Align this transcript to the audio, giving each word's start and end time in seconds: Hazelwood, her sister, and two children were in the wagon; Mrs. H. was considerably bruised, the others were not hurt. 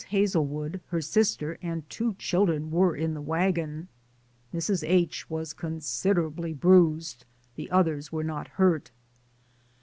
Hazelwood, 0.09 0.81
her 0.87 0.99
sister, 0.99 1.59
and 1.61 1.87
two 1.87 2.15
children 2.15 2.71
were 2.71 2.95
in 2.95 3.13
the 3.13 3.21
wagon; 3.21 3.87
Mrs. 4.51 4.83
H. 4.87 5.29
was 5.29 5.53
considerably 5.53 6.53
bruised, 6.53 7.23
the 7.55 7.69
others 7.69 8.11
were 8.11 8.23
not 8.23 8.47
hurt. 8.47 8.89